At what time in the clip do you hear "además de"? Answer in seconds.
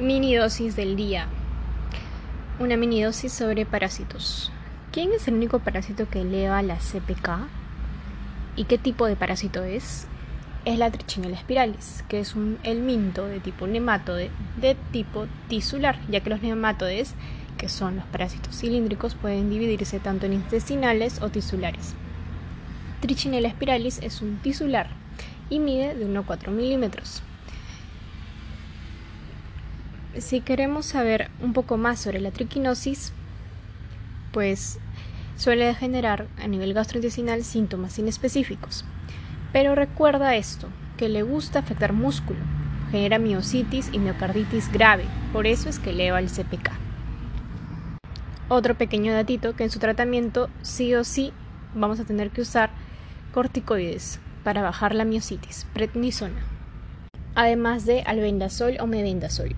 57.34-58.02